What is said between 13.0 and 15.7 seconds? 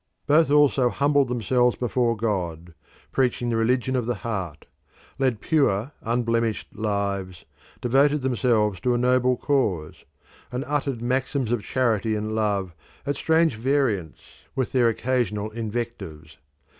at strange variance with their occasional